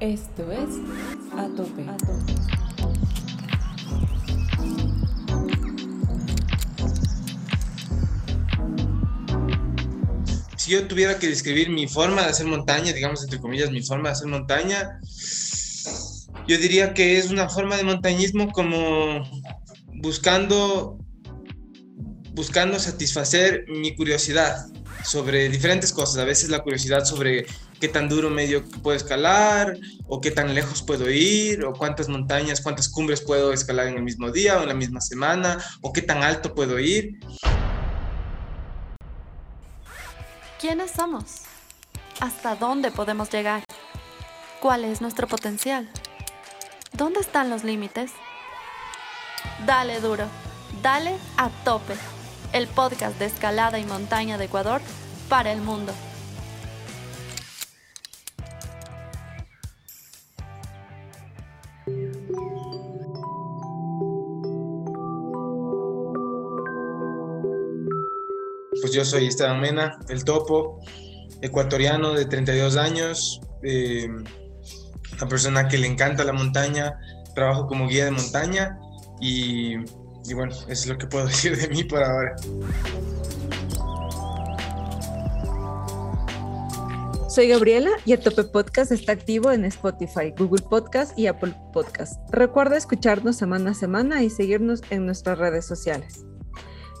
[0.00, 0.68] Esto es
[1.34, 1.86] A Tope.
[10.58, 14.10] Si yo tuviera que describir mi forma de hacer montaña, digamos entre comillas, mi forma
[14.10, 15.00] de hacer montaña,
[16.46, 19.24] yo diría que es una forma de montañismo como
[19.94, 20.98] buscando
[22.34, 24.66] buscando satisfacer mi curiosidad
[25.04, 26.18] sobre diferentes cosas.
[26.18, 27.46] A veces la curiosidad sobre
[27.80, 29.76] qué tan duro medio puedo escalar,
[30.06, 34.02] o qué tan lejos puedo ir, o cuántas montañas, cuántas cumbres puedo escalar en el
[34.02, 37.18] mismo día o en la misma semana, o qué tan alto puedo ir.
[40.60, 41.42] ¿Quiénes somos?
[42.20, 43.62] ¿Hasta dónde podemos llegar?
[44.60, 45.88] ¿Cuál es nuestro potencial?
[46.92, 48.10] ¿Dónde están los límites?
[49.66, 50.24] Dale duro,
[50.82, 51.94] dale a tope.
[52.52, 54.80] El podcast de escalada y montaña de Ecuador
[55.28, 55.92] para el mundo.
[68.86, 70.80] Pues yo soy Esteban Mena, el topo,
[71.42, 76.96] ecuatoriano de 32 años, eh, una persona que le encanta la montaña,
[77.34, 78.78] trabajo como guía de montaña
[79.20, 79.74] y,
[80.32, 82.36] bueno, es lo que puedo decir de mí por ahora.
[87.28, 92.20] Soy Gabriela y el Tope Podcast está activo en Spotify, Google Podcast y Apple Podcast.
[92.30, 96.24] Recuerda escucharnos semana a semana y seguirnos en nuestras redes sociales.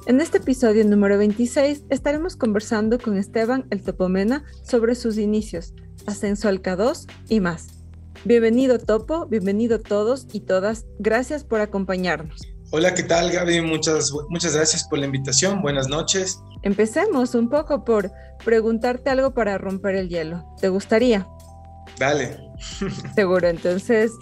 [0.06, 5.74] En este episodio número 26 estaremos conversando con Esteban el Topomena sobre sus inicios,
[6.06, 7.66] ascenso al K2 y más.
[8.24, 10.86] Bienvenido Topo, bienvenido todos y todas.
[11.00, 12.40] Gracias por acompañarnos.
[12.70, 13.62] Hola, ¿qué tal Gaby?
[13.62, 15.60] Muchas, muchas gracias por la invitación.
[15.60, 16.40] Buenas noches.
[16.62, 18.12] Empecemos un poco por
[18.44, 20.46] preguntarte algo para romper el hielo.
[20.60, 21.26] ¿Te gustaría?
[21.98, 22.38] Dale.
[23.16, 24.12] Seguro, entonces,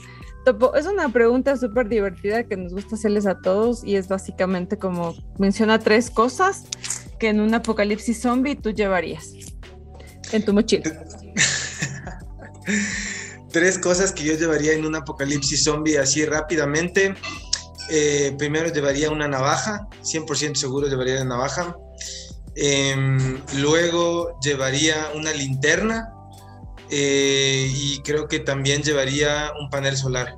[0.44, 4.76] Topo, es una pregunta súper divertida que nos gusta hacerles a todos y es básicamente
[4.76, 6.64] como menciona tres cosas
[7.18, 9.30] que en un apocalipsis zombie tú llevarías
[10.32, 10.84] en tu mochila.
[13.50, 17.14] tres cosas que yo llevaría en un apocalipsis zombie así rápidamente.
[17.90, 21.76] Eh, primero llevaría una navaja, 100% seguro llevaría la navaja.
[22.56, 22.94] Eh,
[23.56, 26.12] luego llevaría una linterna
[26.96, 30.36] eh, y creo que también llevaría un panel solar.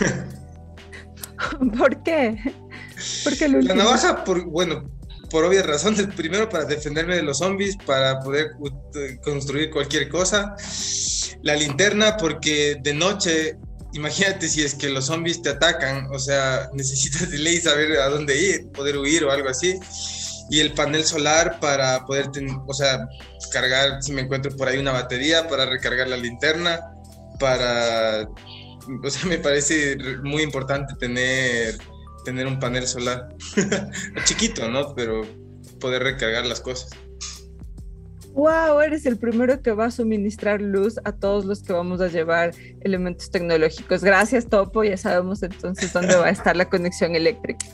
[1.78, 2.36] ¿Por qué?
[3.22, 4.90] Porque la navaja, por, bueno,
[5.30, 6.08] por obvias razones.
[6.16, 8.48] Primero para defenderme de los zombies, para poder
[9.22, 10.56] construir cualquier cosa.
[11.42, 13.56] La linterna porque de noche,
[13.92, 18.08] imagínate si es que los zombies te atacan, o sea, necesitas de ley saber a
[18.08, 19.78] dónde ir, poder huir o algo así
[20.50, 22.30] y el panel solar para poder,
[22.66, 23.06] o sea,
[23.48, 26.80] cargar, si me encuentro por ahí una batería, para recargar la linterna,
[27.38, 28.28] para,
[29.02, 31.78] o sea, me parece muy importante tener,
[32.24, 33.28] tener un panel solar.
[34.24, 34.94] Chiquito, ¿no?
[34.94, 35.22] Pero
[35.80, 36.90] poder recargar las cosas.
[38.34, 42.08] Wow, eres el primero que va a suministrar luz a todos los que vamos a
[42.08, 44.04] llevar elementos tecnológicos.
[44.04, 44.84] Gracias, Topo.
[44.84, 47.66] Ya sabemos entonces dónde va a estar la conexión eléctrica.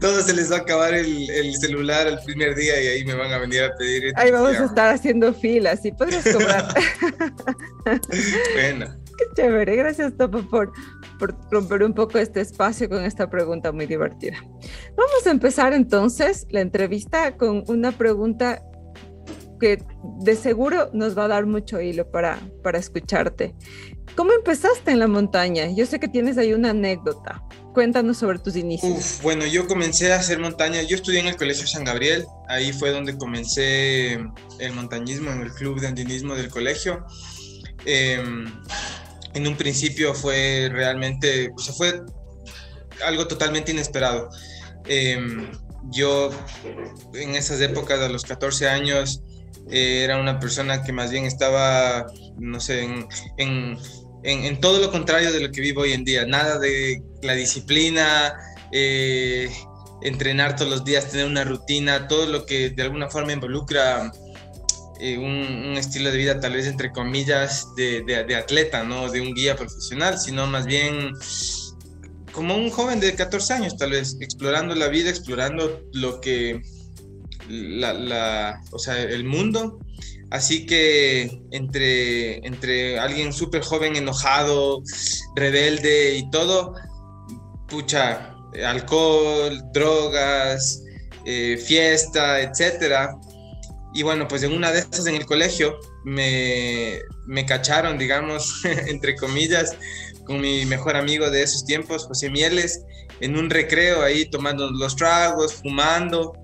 [0.00, 3.14] Todos se les va a acabar el, el, celular el primer día y ahí me
[3.14, 4.12] van a venir a pedir.
[4.16, 6.72] Ahí vamos a estar haciendo filas y podrías cobrar.
[8.54, 8.86] bueno.
[9.18, 9.76] Qué chévere.
[9.76, 10.72] Gracias, Topo, por,
[11.18, 14.36] por romper un poco este espacio con esta pregunta muy divertida.
[14.96, 18.62] Vamos a empezar entonces la entrevista con una pregunta
[19.60, 19.80] que
[20.20, 23.54] de seguro nos va a dar mucho hilo para, para escucharte.
[24.16, 25.68] ¿Cómo empezaste en la montaña?
[25.74, 27.42] Yo sé que tienes ahí una anécdota.
[27.72, 28.92] Cuéntanos sobre tus inicios.
[28.92, 30.82] Uf, bueno, yo comencé a hacer montaña.
[30.82, 32.26] Yo estudié en el Colegio San Gabriel.
[32.48, 34.12] Ahí fue donde comencé
[34.58, 37.06] el montañismo en el club de andinismo del colegio.
[37.86, 38.22] Eh,
[39.34, 42.02] en un principio fue realmente, o sea, fue
[43.06, 44.28] algo totalmente inesperado.
[44.86, 45.48] Eh,
[45.90, 46.30] yo
[47.14, 49.22] en esas épocas, a los 14 años,
[49.70, 52.06] eh, era una persona que más bien estaba,
[52.38, 53.06] no sé, en,
[53.38, 53.78] en,
[54.22, 56.26] en, todo lo contrario de lo que vivo hoy en día.
[56.26, 58.34] Nada de la disciplina,
[58.72, 59.50] eh,
[60.02, 64.12] entrenar todos los días, tener una rutina, todo lo que de alguna forma involucra
[65.00, 69.56] eh, un, estilo de vida tal vez entre comillas de, atleta, no de un guía
[69.56, 71.12] profesional, sino más bien
[72.32, 76.60] como un joven de 14 años tal vez, explorando la vida, explorando lo que
[77.48, 79.78] la, o sea, el mundo.
[80.30, 84.82] Así que entre, entre alguien súper joven, enojado,
[85.36, 86.74] rebelde y todo,
[87.72, 88.36] pucha,
[88.66, 90.82] alcohol, drogas,
[91.24, 93.16] eh, fiesta, etcétera.
[93.94, 99.16] Y bueno, pues en una de esas en el colegio, me, me cacharon, digamos, entre
[99.16, 99.74] comillas,
[100.24, 102.82] con mi mejor amigo de esos tiempos, José Mieles,
[103.20, 106.34] en un recreo ahí tomando los tragos, fumando.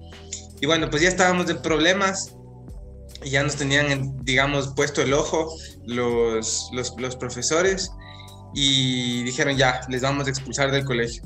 [0.61, 2.35] Y bueno, pues ya estábamos en problemas
[3.23, 5.55] y ya nos tenían, digamos, puesto el ojo
[5.85, 7.91] los, los, los profesores
[8.55, 11.23] y dijeron ya, les vamos a expulsar del colegio.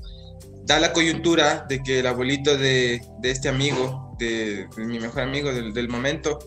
[0.65, 5.53] Da la coyuntura de que el abuelito de, de este amigo, de, mi mejor amigo
[5.53, 6.39] del, del momento,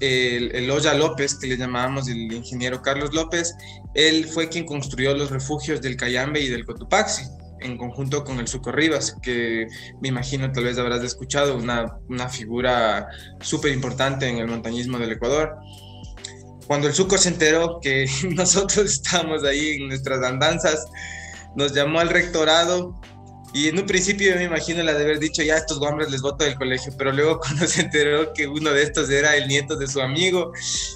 [0.00, 3.54] el, el Oya López, que le llamábamos el ingeniero Carlos López,
[3.94, 7.24] él fue quien construyó los refugios del Cayambe y del Cotopaxi,
[7.60, 9.66] en conjunto con el Suco Rivas, que
[10.00, 13.08] me imagino tal vez habrás escuchado, una, una figura
[13.40, 15.56] súper importante en el montañismo del Ecuador.
[16.68, 18.06] Cuando el Suco se enteró que
[18.36, 20.86] nosotros estábamos ahí en nuestras andanzas,
[21.56, 22.94] nos llamó al rectorado
[23.54, 26.44] y en un principio me imagino la de haber dicho, ya estos hombres les voto
[26.44, 29.86] del colegio, pero luego cuando se enteró que uno de estos era el nieto de
[29.86, 30.52] su amigo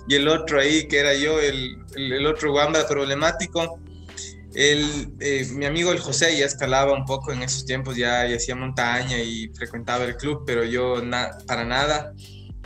[0.08, 3.80] y el otro ahí, que era yo, el, el, otro guamba problemático,
[4.54, 8.36] el, eh, mi amigo el José ya escalaba un poco en esos tiempos, ya, ya
[8.36, 11.02] hacía montaña y frecuentaba el club, pero yo
[11.46, 12.12] para nada,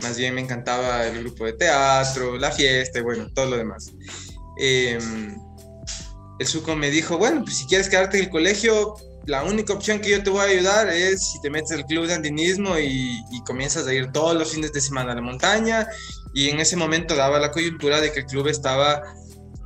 [0.01, 3.91] más bien me encantaba el grupo de teatro, la fiesta, y bueno, todo lo demás.
[4.59, 4.97] Eh,
[6.39, 8.95] el suco me dijo, bueno, pues si quieres quedarte en el colegio,
[9.27, 12.07] la única opción que yo te voy a ayudar es si te metes al club
[12.07, 15.87] de andinismo y, comienzas a ir todos los fines de semana a la montaña.
[16.33, 19.01] Y en ese momento daba la coyuntura de que el club estaba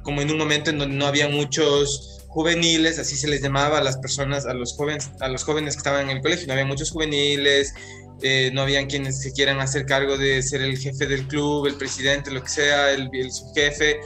[0.04, 3.84] como en un momento en donde no había muchos juveniles, así se les llamaba a
[3.84, 6.66] las personas, a los jóvenes, a los jóvenes que estaban en el colegio, no había
[6.66, 7.74] muchos juveniles,
[8.22, 11.76] eh, no habían quienes se quieran hacer cargo de ser el jefe del club, el
[11.76, 14.00] presidente, lo que sea, el, el subjefe,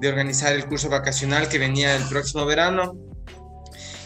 [0.00, 2.96] de organizar el curso vacacional que venía el próximo verano.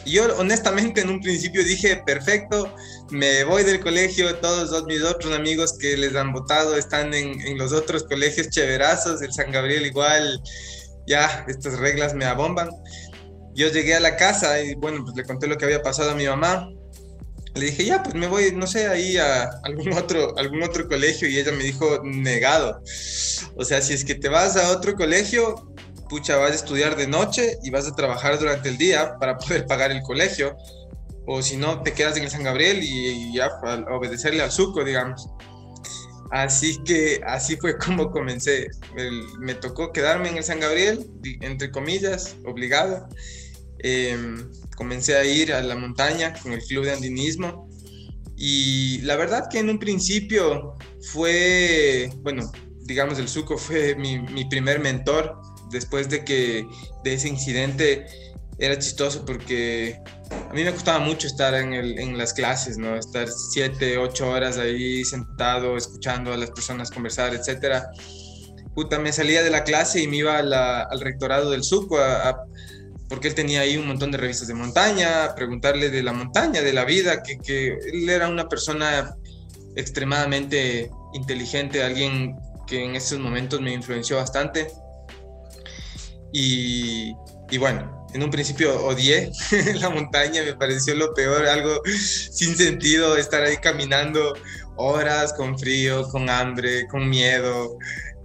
[0.05, 2.75] Y yo honestamente en un principio dije, perfecto,
[3.11, 7.59] me voy del colegio, todos mis otros amigos que les han votado están en, en
[7.59, 10.41] los otros colegios cheverazos, el San Gabriel igual,
[11.07, 12.71] ya, estas reglas me abomban.
[13.55, 16.15] Yo llegué a la casa y bueno, pues le conté lo que había pasado a
[16.15, 16.71] mi mamá.
[17.59, 21.29] Le dije, ya, pues me voy, no sé, ahí a algún otro, algún otro colegio
[21.29, 22.83] y ella me dijo, negado.
[23.57, 25.75] O sea, si es que te vas a otro colegio,
[26.09, 29.67] pucha, vas a estudiar de noche y vas a trabajar durante el día para poder
[29.67, 30.57] pagar el colegio.
[31.27, 33.51] O si no, te quedas en el San Gabriel y, ya
[33.91, 35.29] obedecerle al suco, digamos.
[36.31, 38.69] Así que así fue como comencé.
[39.41, 41.07] me tocó quedarme en el San Gabriel,
[41.43, 43.07] entre comillas, obligado.
[43.81, 47.69] Em, comencé a ir a la montaña con el club de andinismo.
[48.37, 50.77] Y la verdad que en un principio
[51.13, 52.49] fue, bueno,
[52.85, 55.37] digamos, el Suco fue mi, mi primer mentor
[55.73, 56.65] después de que
[57.03, 58.07] de ese incidente
[58.59, 60.01] era chistoso porque
[60.49, 62.95] a mí me costaba mucho estar en, el, en las clases, ¿no?
[62.97, 67.91] Estar siete, ocho horas ahí sentado, escuchando a las personas conversar, etcétera.
[68.75, 71.99] Puta, me salía de la clase y me iba al rectorado del SUCO
[73.09, 76.73] porque él tenía ahí un montón de revistas de montaña, preguntarle de la montaña, de
[76.73, 79.15] la vida, que, que él era una persona
[79.77, 84.69] extremadamente inteligente, alguien que en esos momentos me influenció bastante.
[86.33, 87.15] Y,
[87.51, 89.31] y bueno, en un principio odié
[89.81, 94.35] la montaña, me pareció lo peor, algo sin sentido, estar ahí caminando
[94.77, 97.79] horas con frío, con hambre, con miedo,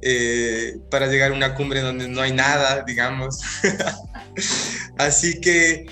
[0.05, 3.39] eh, para llegar a una cumbre donde no hay nada, digamos.
[4.97, 5.85] Así que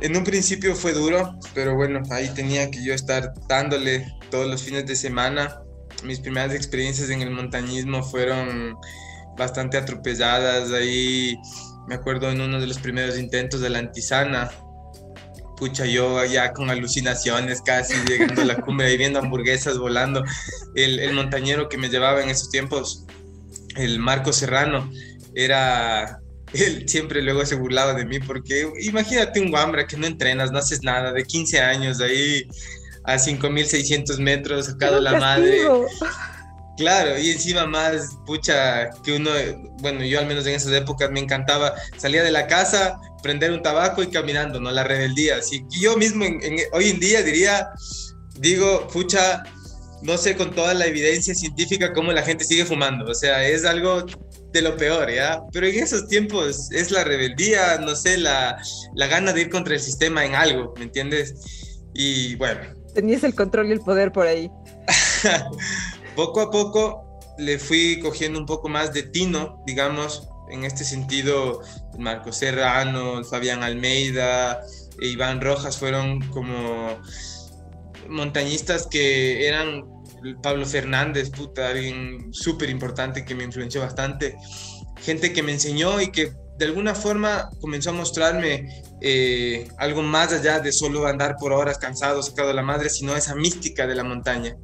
[0.00, 4.62] en un principio fue duro, pero bueno, ahí tenía que yo estar dándole todos los
[4.62, 5.60] fines de semana.
[6.04, 8.76] Mis primeras experiencias en el montañismo fueron
[9.36, 10.72] bastante atropelladas.
[10.72, 11.36] Ahí
[11.86, 14.50] me acuerdo en uno de los primeros intentos de la antisana.
[15.58, 20.24] Pucha, yo ya con alucinaciones casi llegando a la cumbre y viendo hamburguesas volando.
[20.74, 23.04] El montañero que me llevaba en esos tiempos,
[23.76, 24.90] el Marco Serrano,
[25.34, 26.20] era
[26.52, 30.58] él siempre luego se burlaba de mí porque imagínate un guambra que no entrenas, no
[30.58, 32.46] haces nada, de 15 años ahí
[33.04, 35.62] a 5600 metros, sacado la madre.
[36.76, 39.30] Claro, y encima más, pucha, que uno,
[39.80, 43.62] bueno, yo al menos en esas épocas me encantaba, salía de la casa, prender un
[43.62, 44.70] tabaco y caminando, ¿no?
[44.70, 45.36] La rebeldía.
[45.36, 46.24] Así que yo mismo
[46.72, 47.68] hoy en día diría,
[48.38, 49.42] digo, pucha,
[50.02, 53.64] no sé con toda la evidencia científica cómo la gente sigue fumando, o sea, es
[53.64, 54.04] algo
[54.52, 55.42] de lo peor, ¿ya?
[55.52, 58.60] Pero en esos tiempos es la rebeldía, no sé, la,
[58.94, 61.34] la gana de ir contra el sistema en algo, ¿me entiendes?
[61.94, 62.60] Y bueno.
[62.94, 64.50] Tenías el control y el poder por ahí.
[66.16, 71.62] poco a poco le fui cogiendo un poco más de tino, digamos, en este sentido,
[71.98, 74.60] Marco Serrano, Fabián Almeida
[75.00, 76.98] e Iván Rojas fueron como
[78.10, 79.84] montañistas que eran
[80.42, 84.36] Pablo Fernández, puta, alguien súper importante que me influenció bastante,
[85.02, 90.32] gente que me enseñó y que de alguna forma comenzó a mostrarme eh, algo más
[90.32, 93.94] allá de solo andar por horas cansado, sacado de la madre, sino esa mística de
[93.94, 94.56] la montaña.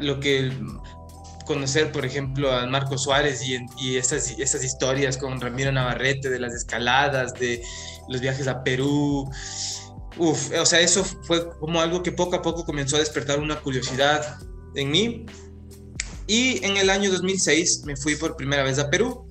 [0.00, 0.52] Lo que
[1.44, 6.38] conocer, por ejemplo, a Marco Suárez y, y esas, esas historias con Ramiro Navarrete de
[6.38, 7.62] las escaladas, de
[8.08, 9.28] los viajes a Perú.
[10.18, 13.60] Uf, o sea, eso fue como algo que poco a poco comenzó a despertar una
[13.60, 14.38] curiosidad
[14.74, 15.26] en mí.
[16.26, 19.26] Y en el año 2006 me fui por primera vez a Perú.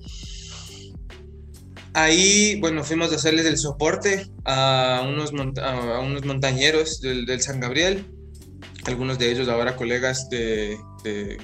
[1.92, 7.60] Ahí, bueno, fuimos a hacerles el soporte a unos, a unos montañeros del, del San
[7.60, 8.06] Gabriel
[8.88, 10.78] algunos de ellos ahora colegas de,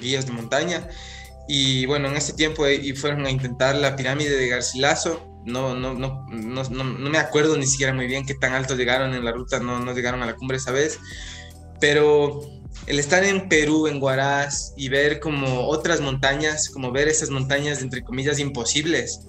[0.01, 0.87] guías de montaña.
[1.47, 5.34] Y bueno, en ese tiempo y fueron a intentar la pirámide de Garcilaso.
[5.45, 9.23] No, no, no, no, me acuerdo ni siquiera muy bien qué tan alto llegaron en
[9.23, 10.99] la ruta, no, no llegaron a la cumbre esa vez.
[11.79, 12.41] Pero
[12.87, 17.81] el estar en Perú, en Huaraz, y ver como otras montañas, como ver esas montañas,
[17.81, 19.21] entre comillas, imposibles,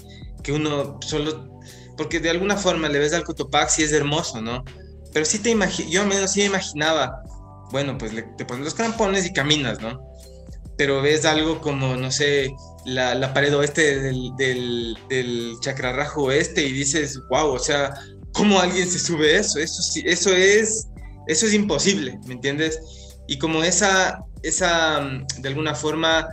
[0.42, 1.60] que uno solo,
[1.96, 4.64] porque de alguna forma le ves al Cotopaxi, es hermoso, ¿no?
[5.12, 7.22] Pero sí te imagino, yo al menos sí me imaginaba
[7.70, 10.00] bueno, pues te pones los crampones y caminas, ¿no?
[10.76, 12.54] Pero ves algo como, no sé,
[12.86, 17.94] la, pared oeste del, del, del chacrarrajo oeste y dices, wow, o sea,
[18.32, 19.58] ¿cómo alguien se sube eso?
[19.58, 20.88] Eso, eso, es,
[21.26, 22.80] eso es imposible, ¿me entiendes?
[23.28, 25.00] Y como esa, esa
[25.38, 26.28] de alguna forma,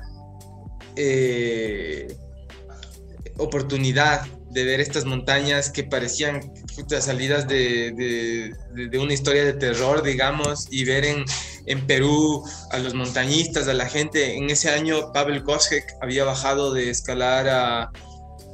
[0.96, 2.08] eh,
[3.38, 6.54] oportunidad de ver estas montañas que parecían
[7.00, 8.54] salidas de,
[9.00, 11.26] una historia de terror, digamos, y ver en,
[11.66, 14.38] en, Perú a los montañistas, a la gente.
[14.38, 17.92] En ese año Pavel Koschek había bajado de escalar a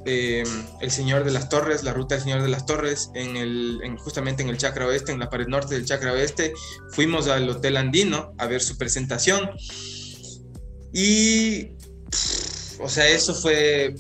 [0.06, 0.48] em,
[0.82, 4.50] el Señor de las Torres, la ruta del Señor de las Torres, en justamente en
[4.50, 6.54] el Chacra Oeste, en la pared norte del Chacra Oeste.
[6.92, 9.50] Fuimos al Hotel Andino a ver su presentación.
[10.94, 11.72] Y,
[12.80, 13.96] o sea, eso fue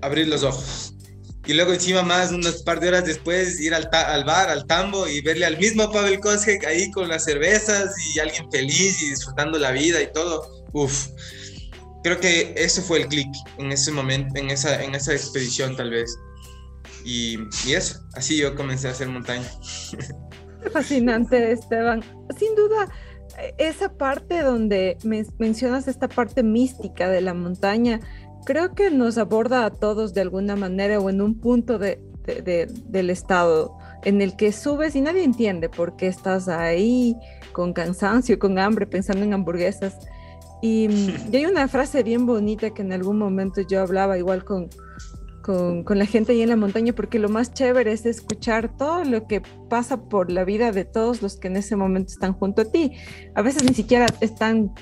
[0.00, 0.87] abrir los ojos.
[1.48, 5.08] Y luego encima más, unas par de horas después, ir al, al bar, al tambo
[5.08, 9.58] y verle al mismo Pavel Koschek ahí con las cervezas y alguien feliz y disfrutando
[9.58, 10.46] la vida y todo.
[10.74, 11.06] Uf,
[12.04, 15.90] creo que eso fue el clic en ese momento, en esa, en esa expedición tal
[15.90, 16.14] vez.
[17.02, 19.50] Y, y eso, así yo comencé a hacer montaña.
[20.70, 22.04] Fascinante, Esteban.
[22.38, 22.90] Sin duda,
[23.56, 24.98] esa parte donde
[25.38, 28.00] mencionas esta parte mística de la montaña,
[28.48, 33.10] creo que nos aborda a todos de alguna manera o en un punto de, del
[33.10, 37.14] estado en el que subes y nadie entiende por qué estás ahí
[37.52, 39.98] con cansancio, con hambre, pensando en hamburguesas.
[40.60, 40.88] Y,
[41.32, 44.68] hay una frase bien bonita que en algún momento yo hablaba igual con,
[45.40, 49.04] con, con, la gente ahí en la montaña, porque lo más chévere es escuchar todo
[49.04, 49.40] lo que
[49.70, 52.90] pasa por la vida de todos los que en ese momento están junto a ti.
[53.36, 54.72] A veces ni siquiera están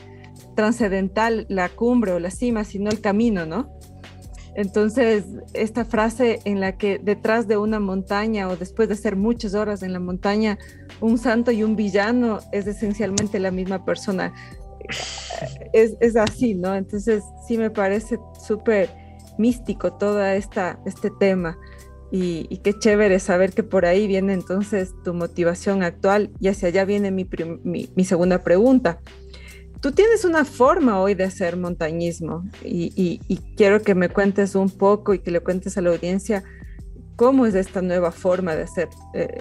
[0.56, 3.70] trascendental la cumbre o la cima, sino el camino, ¿no?
[4.56, 9.54] Entonces, esta frase en la que detrás de una montaña o después de ser muchas
[9.54, 10.58] horas en la montaña,
[11.02, 14.32] un santo y un villano es esencialmente la misma persona.
[15.74, 16.74] Es, es así, ¿no?
[16.74, 18.88] Entonces, sí me parece súper
[19.36, 21.58] místico todo este tema.
[22.10, 26.68] Y, y, qué chévere saber que por ahí viene entonces tu motivación actual y hacia
[26.68, 27.28] allá viene mi,
[27.64, 29.00] mi segunda pregunta.
[29.86, 33.20] Tú tienes una forma hoy de hacer montañismo y,
[33.56, 36.42] quiero que me cuentes un poco y que le cuentes a la audiencia
[37.14, 39.38] cómo es esta nueva forma de hacer eh,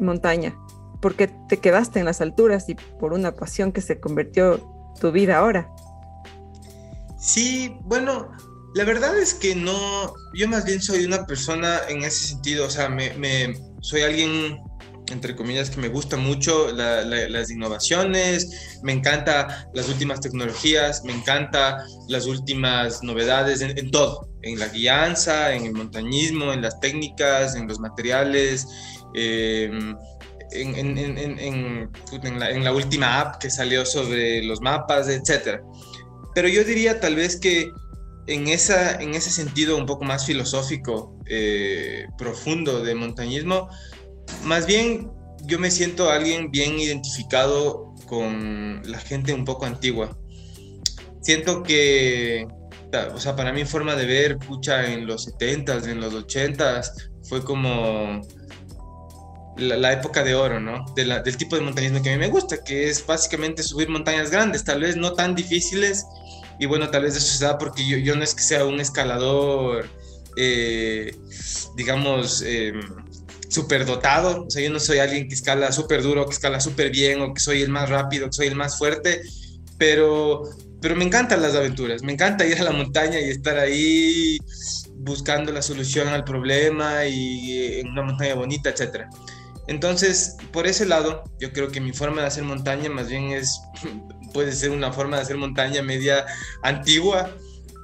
[0.00, 0.58] montaña,
[1.00, 4.58] porque te quedaste en las alturas y por una pasión que se convirtió
[5.00, 5.70] tu vida ahora.
[7.16, 8.32] Sí, bueno,
[8.74, 12.70] la verdad es que no, yo más bien soy una persona en ese sentido, o
[12.70, 14.58] sea, me, me soy alguien
[15.10, 21.84] entre comillas, que me gusta mucho las innovaciones, me encanta las últimas tecnologías, me encanta
[22.08, 27.68] las últimas novedades en, todo, en la guianza, en el montañismo, en las técnicas, en
[27.68, 28.66] los materiales,
[29.14, 29.96] en,
[30.52, 31.90] en,
[32.38, 35.60] la, en, la, última app que salió sobre los mapas, etc.
[36.34, 37.70] Pero yo diría tal vez que
[38.26, 43.68] en, esa, en ese sentido un poco más filosófico, eh, profundo de montañismo,
[44.46, 45.10] más bien
[45.44, 50.16] yo me siento alguien bien identificado con la gente un poco antigua.
[51.20, 52.46] Siento que,
[53.12, 57.42] o sea, para mi forma de ver, pucha, en los 70s, en los 80s, fue
[57.42, 58.22] como
[59.56, 60.84] la, época de oro, ¿no?
[60.94, 64.64] del tipo de montañismo que a mí me gusta, que es básicamente subir montañas grandes,
[64.64, 66.06] tal vez no tan difíciles,
[66.58, 68.80] y bueno, tal vez eso se da porque yo, yo no es que sea un
[68.80, 69.88] escalador,
[70.36, 71.14] eh,
[71.76, 72.72] digamos, eh,
[73.48, 76.90] súper dotado, o sea, yo no soy alguien que escala súper duro, que escala súper
[76.90, 79.22] bien, o que soy el más rápido, que soy el más fuerte,
[79.78, 80.42] pero,
[80.80, 84.38] pero me encantan las aventuras, me encanta ir a la montaña y estar ahí
[84.96, 89.06] buscando la solución al problema y en una montaña bonita, etc.
[89.68, 93.60] Entonces, por ese lado, yo creo que mi forma de hacer montaña más bien es,
[94.32, 96.26] puede ser una forma de hacer montaña media
[96.62, 97.30] antigua.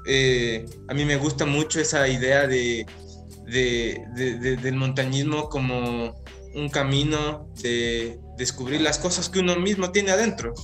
[0.07, 2.87] Eh, a mí me gusta mucho esa idea de,
[3.52, 6.14] del montañismo como
[6.54, 10.54] un camino de descubrir las cosas que uno mismo tiene adentro,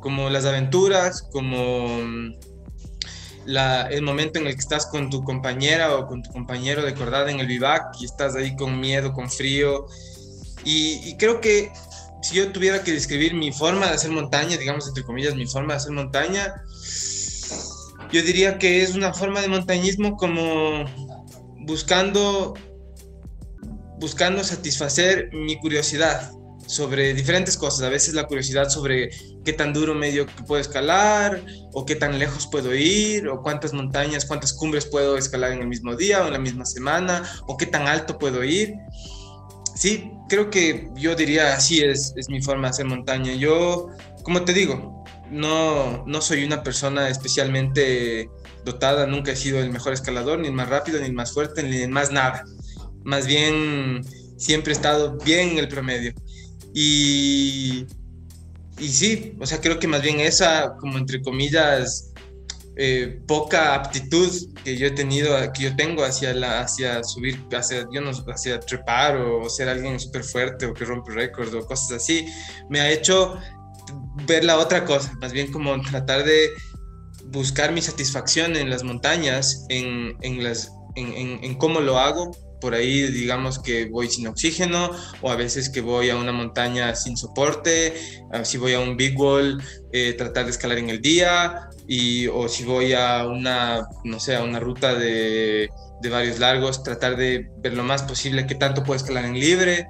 [0.00, 2.34] como las aventuras, como mm,
[3.90, 7.30] el momento en el que estás con tu compañera o con tu compañero de cordada
[7.30, 9.86] en el vivac y estás ahí con miedo, con frío.
[10.64, 11.72] Y, creo que
[12.22, 15.72] si yo tuviera que describir mi forma de hacer montaña, digamos entre comillas, mi forma
[15.74, 16.54] de hacer montaña,
[18.12, 20.84] yo diría que es una forma de montañismo como
[21.68, 22.54] buscando
[24.00, 26.32] buscando satisfacer mi curiosidad
[26.66, 27.82] sobre diferentes cosas.
[27.82, 29.10] A veces la curiosidad sobre
[29.44, 34.26] qué tan duro medio puedo escalar, o qué tan lejos puedo ir, o cuántas montañas,
[34.26, 37.66] cuántas cumbres puedo escalar en el mismo día o en la misma semana, o qué
[37.66, 38.74] tan alto puedo ir.
[39.74, 43.32] Sí, creo que yo diría así es, es mi forma de hacer montaña.
[43.32, 43.88] Yo,
[44.22, 48.28] como te digo, no, no soy una persona especialmente
[48.72, 51.62] dotada, nunca he sido el mejor escalador, ni el más rápido, ni el más fuerte,
[51.62, 52.44] ni el más nada.
[53.04, 54.04] Más bien,
[54.36, 56.12] siempre he estado bien en el promedio.
[56.74, 57.86] Y,
[58.78, 62.12] y sí, o sea, creo que más bien esa, como entre comillas,
[62.80, 64.30] eh, poca aptitud
[64.62, 68.60] que yo he tenido, que yo tengo hacia, la, hacia subir, hacia, yo no, hacia
[68.60, 72.32] trepar o ser alguien súper fuerte o que rompe récords o cosas así,
[72.70, 73.36] me ha hecho
[74.28, 76.50] ver la otra cosa, más bien como tratar de
[77.30, 82.30] buscar mi satisfacción en las montañas, en, en las, en, en, cómo lo hago.
[82.60, 84.90] Por ahí digamos que voy sin oxígeno
[85.22, 87.94] o a veces que voy a una montaña sin soporte,
[88.42, 92.48] si voy a un big wall, eh, tratar de escalar en el día y o
[92.48, 95.70] si voy a una, no sé, a una ruta de,
[96.02, 99.88] de varios largos, tratar de ver lo más posible que tanto puedo escalar en libre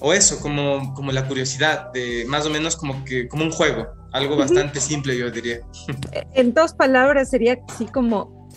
[0.00, 3.86] o eso, como, como la curiosidad, de más o menos como, que, como un juego,
[4.12, 5.60] algo bastante simple yo diría.
[6.34, 8.48] En dos palabras sería así como,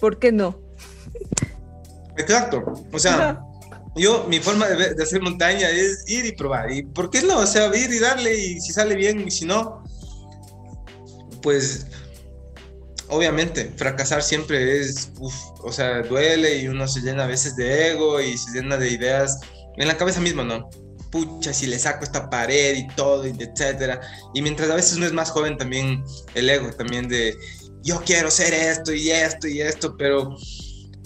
[0.00, 0.60] ¿por qué no?
[2.16, 2.62] Exacto.
[2.92, 3.40] O sea,
[3.96, 6.70] yo, mi forma de, hacer montaña es ir y probar.
[6.70, 7.38] ¿Y por qué no?
[7.38, 9.82] O sea, ir y darle y si sale bien y si no,
[11.42, 11.86] pues
[13.08, 18.20] obviamente fracasar siempre es, o sea, duele y uno se llena a veces de ego
[18.20, 19.40] y se llena de ideas
[19.76, 20.68] en la cabeza misma, ¿no?
[21.10, 24.00] Pucha, si le saco esta pared y todo, y etcétera.
[24.34, 26.04] Y mientras a veces uno es más joven también
[26.34, 27.36] el ego, también de
[27.82, 30.36] yo quiero ser esto y esto y esto, pero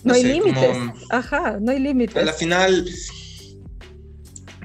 [0.03, 0.77] no, hay límites.
[1.11, 2.17] Ajá, no hay límites.
[2.17, 2.87] A la final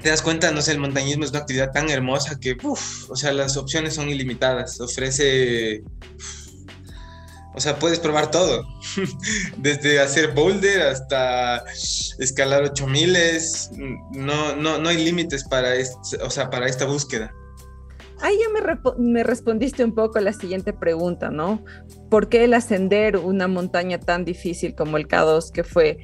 [0.01, 3.31] te das cuenta, no sé, el montañismo es una actividad tan hermosa que, o sea,
[3.31, 4.79] las opciones son ilimitadas.
[4.81, 5.83] Ofrece,
[7.59, 8.65] o sea, puedes probar todo.
[9.57, 11.61] Desde hacer boulder hasta
[12.17, 13.17] escalar 8000
[14.11, 15.73] no, no, no hay límites para,
[16.23, 17.33] o sea, para esta búsqueda.
[18.21, 21.65] Ahí ya me, me, respondiste un poco la siguiente pregunta, ¿no?
[22.09, 25.97] ¿Por qué el ascender una montaña tan difícil como el K2, que fue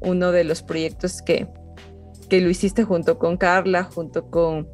[0.00, 1.48] uno de los proyectos que,
[2.30, 4.70] que lo hiciste junto con Carla, junto con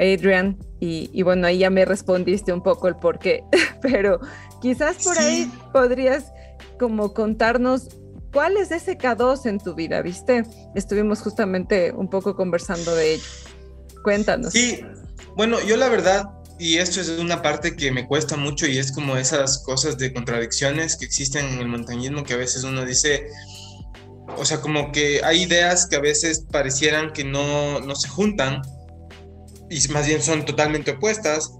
[0.00, 0.58] Adrian?
[0.84, 3.44] Y, bueno, ahí ya me respondiste un poco el por qué,
[3.80, 4.18] pero
[4.62, 6.32] quizás por ahí podrías
[6.78, 7.88] como contarnos
[8.32, 10.44] cuál es ese K2 en tu vida, ¿viste?
[10.74, 13.24] Estuvimos justamente un poco conversando de ello.
[14.02, 14.52] Cuéntanos.
[14.52, 14.80] Sí,
[15.36, 18.92] bueno, yo la verdad, y esto es una parte que me cuesta mucho y es
[18.92, 23.26] como esas cosas de contradicciones que existen en el montañismo que a veces uno dice,
[24.36, 28.62] o sea, como que hay ideas que a veces parecieran que no, no se juntan
[29.68, 31.52] y más bien son totalmente opuestas,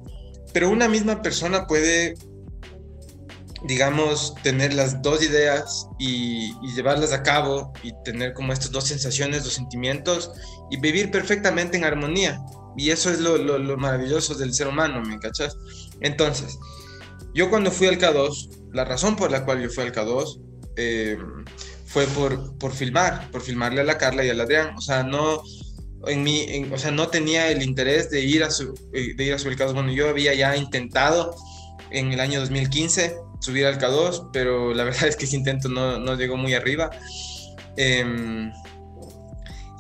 [0.53, 2.15] pero una misma persona puede
[3.65, 8.85] digamos, tener las dos ideas y, y, llevarlas a cabo y tener como estas dos
[8.85, 10.33] sensaciones, dos sentimientos
[10.71, 12.41] y vivir perfectamente en armonía.
[12.77, 15.57] Y eso es lo, lo, maravilloso del ser humano, ¿me cachas?
[16.01, 16.59] Entonces,
[17.35, 20.41] yo cuando fui al K2, la razón por la cual yo fui al K2
[20.77, 21.19] eh,
[21.87, 24.75] fue por, por filmar, por filmarle a la Carla y al Adrián.
[24.77, 25.43] O sea, no,
[26.07, 29.35] en mí, o sea, no tenía el interés de ir a su, eh, de ir
[29.35, 29.75] a subir K2.
[29.75, 31.37] Bueno, yo había ya intentado
[31.91, 35.99] en el año 2015 subir al K2, pero la verdad es que ese intento no,
[35.99, 36.91] no llegó muy arriba.
[37.77, 38.51] Eh,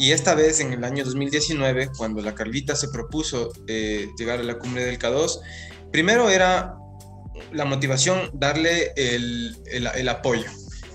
[0.02, 4.42] y esta vez, en el año 2019, cuando la Carlita se propuso eh, llegar a
[4.42, 5.38] la cumbre del K2,
[5.92, 6.74] primero era
[7.52, 10.46] la motivación darle el, el, apoyo.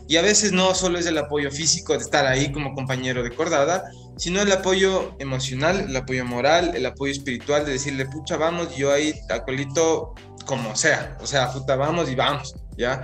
[0.09, 3.31] Y a veces no solo es el apoyo físico de estar ahí como compañero de
[3.31, 3.83] cordada,
[4.17, 8.91] sino el apoyo emocional, el apoyo moral, el apoyo espiritual de decirle, pucha, vamos, yo
[8.91, 10.15] ahí, Acolito,
[10.47, 13.03] como sea, o sea, puta, vamos y vamos, ¿ya?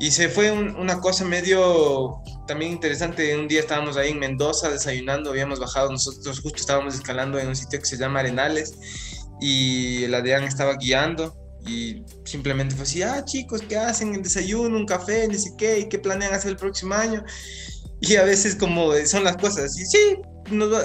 [0.00, 3.36] Y se fue una cosa medio también interesante.
[3.36, 7.56] Un día estábamos ahí en Mendoza desayunando, habíamos bajado, nosotros justo estábamos escalando en un
[7.56, 8.74] sitio que se llama Arenales
[9.40, 11.34] y el Adrián estaba guiando
[11.66, 14.14] y simplemente fue así, ah chicos, ¿qué hacen?
[14.14, 17.24] El desayuno, un café, ni sé qué, ¿y qué planean hacer el próximo año?
[18.00, 20.16] Y a veces como son las cosas, y sí,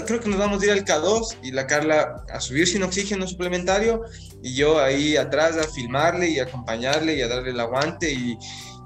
[0.05, 3.27] creo que nos vamos a ir al K2 y la Carla a subir sin oxígeno
[3.27, 4.01] suplementario
[4.43, 8.37] y yo ahí atrás a filmarle y acompañarle y a darle el aguante y,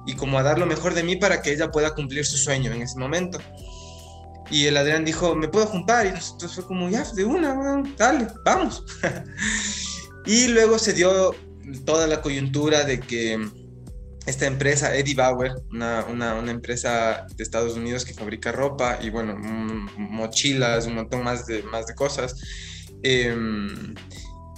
[0.05, 2.71] y como a dar lo mejor de mí para que ella pueda cumplir su sueño
[2.71, 3.39] en ese momento.
[4.51, 6.05] Y el Adrián dijo, ¿me puedo juntar?
[6.05, 8.83] Y nosotros fue como, ya, de una, dale, vamos.
[10.25, 11.35] y luego se dio
[11.85, 13.39] toda la coyuntura de que
[14.25, 19.09] esta empresa, Eddie Bauer, una, una, una, empresa de Estados Unidos que fabrica ropa y
[19.09, 19.35] bueno,
[19.97, 22.35] mochilas, un montón más de, más de cosas,
[23.03, 23.93] em,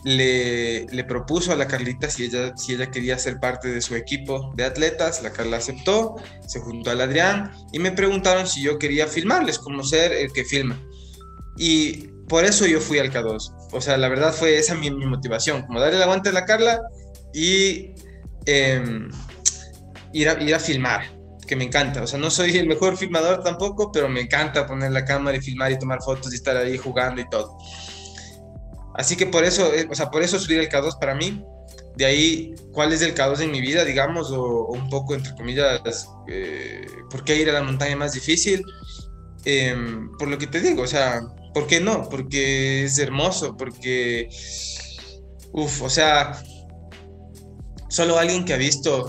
[0.08, 3.96] le, le, propuso a la Carlita si ella, si ella quería ser parte de su
[3.96, 6.15] equipo de atletas, la Carla aceptó,
[6.48, 10.46] se juntó al Adrián y me preguntaron si yo quería filmarles, como ser el que
[10.46, 10.80] filma.
[11.58, 13.70] Y por eso yo fui al K2.
[13.74, 16.80] O sea, la verdad fue esa mi, motivación, como darle el aguante a la Carla
[17.34, 17.91] y...
[18.46, 19.10] Eh,
[20.13, 21.02] ir a, ir a filmar,
[21.46, 22.02] que me encanta.
[22.02, 25.41] O sea, no soy el mejor filmador tampoco, pero me encanta poner la cámara y
[25.41, 27.58] filmar y tomar fotos y estar ahí jugando y todo.
[28.97, 31.43] Así que por eso, eh, o sea, por eso subir el K2 para mí.
[31.95, 34.31] De ahí, ¿cuál es el K2 en mi vida, digamos?
[34.31, 38.63] O, un poco, entre comillas, eh, ¿por qué ir a la montaña más difícil?
[39.45, 41.21] Em, por lo que te digo, o sea,
[41.53, 42.10] ¿por qué no?
[42.10, 44.29] Porque es hermoso, porque,
[45.53, 46.43] uff, o sea,
[47.89, 49.07] solo alguien que ha visto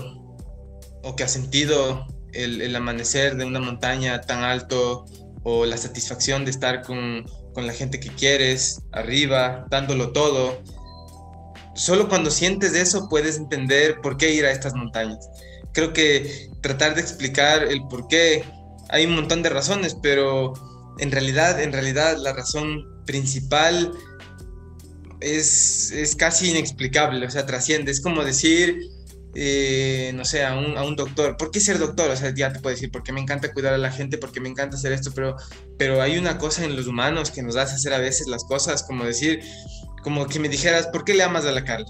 [1.03, 5.05] o que has sentido el, amanecer de una montaña tan alto
[5.43, 10.61] o la satisfacción de estar con, con la gente que quieres arriba, dándolo todo.
[11.75, 15.29] Solo cuando sientes eso puedes entender por qué ir a estas montañas.
[15.73, 18.43] Creo que tratar de explicar el por qué,
[18.89, 20.53] hay un montón de razones, pero
[20.99, 23.91] en realidad, en realidad la razón principal
[25.21, 27.91] es, es casi inexplicable, o sea, trasciende.
[27.91, 28.79] Es como decir,
[29.35, 31.37] eh, no sé, a un, a un, doctor.
[31.37, 32.09] ¿Por qué ser doctor?
[32.09, 34.49] O sea, ya te puedo decir, porque me encanta cuidar a la gente, porque me
[34.49, 35.35] encanta hacer esto, pero,
[35.77, 38.83] pero hay una cosa en los humanos que nos hace hacer a veces las cosas,
[38.83, 39.41] como decir,
[40.03, 41.87] como que me dijeras, ¿por qué le amas a la Carla?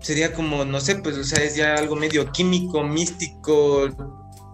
[0.00, 3.88] Sería como, no sé, pues, o sea, es ya algo medio químico, místico,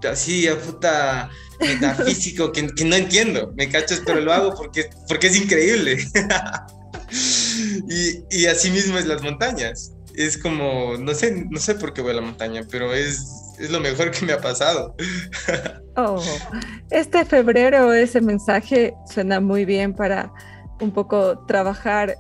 [0.09, 1.31] así, a puta
[1.61, 5.99] metafísico, que, que no entiendo, me cachas, pero lo hago porque, porque es increíble.
[7.89, 12.03] y, y así mismo es las montañas es como, no sé, no sé por qué
[12.03, 14.95] voy a la montaña, pero es, es lo mejor que me ha pasado.
[16.01, 16.23] Oh,
[16.91, 20.33] este febrero ese mensaje suena muy bien para
[20.81, 22.15] un poco trabajar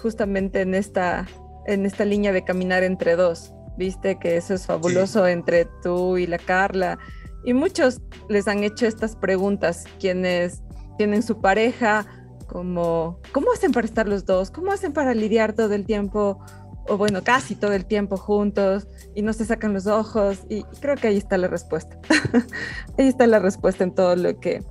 [0.00, 1.26] justamente en esta,
[1.66, 3.52] en esta línea de caminar entre dos.
[3.76, 6.96] Viste que eso es fabuloso entre tú y la Carla.
[7.44, 10.62] Y muchos les han hecho estas preguntas, quienes
[10.96, 12.06] tienen su pareja,
[12.46, 14.52] como, ¿cómo hacen para estar los dos?
[14.52, 16.38] ¿Cómo hacen para lidiar todo el tiempo
[16.88, 20.96] o bueno, casi todo el tiempo juntos y no se sacan los ojos y creo
[20.96, 21.98] que ahí está la respuesta.
[22.98, 24.62] ahí está la respuesta en todo lo que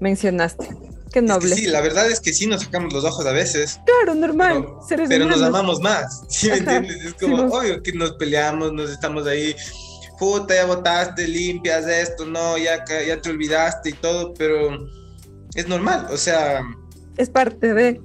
[0.00, 0.68] mencionaste.
[1.12, 1.56] Qué noble.
[1.56, 3.80] sí, la verdad es que sí nos sacamos los ojos a veces.
[3.84, 4.64] Claro, normal.
[4.88, 6.22] Pero, nos amamos más.
[6.28, 7.04] ¿Sí me entiendes?
[7.04, 9.56] Es como, obvio que nos peleamos, nos estamos ahí.
[10.18, 14.78] Puta, ya botaste, limpias esto, no, ya, ya te olvidaste y todo, pero
[15.54, 16.60] es normal, o sea.
[17.16, 18.00] Es parte de.